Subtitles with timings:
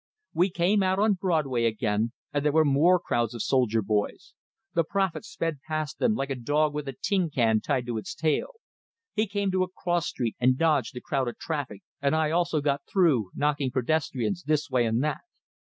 [0.33, 4.33] We came out on Broadway again, and there were more crowds of soldier boys;
[4.73, 8.15] the prophet sped past them, like a dog with a tin can tied to its
[8.15, 8.47] tail.
[9.13, 12.81] He came to a cross street, and dodged the crowded traffic, and I also got
[12.91, 15.21] through, knocking pedestrians this way and that.